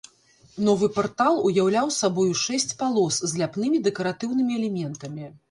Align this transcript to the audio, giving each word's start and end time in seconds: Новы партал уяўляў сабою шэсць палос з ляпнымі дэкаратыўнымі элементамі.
Новы 0.69 0.87
партал 0.95 1.35
уяўляў 1.49 1.91
сабою 1.99 2.33
шэсць 2.45 2.73
палос 2.81 3.21
з 3.29 3.43
ляпнымі 3.43 3.83
дэкаратыўнымі 3.91 4.51
элементамі. 4.63 5.33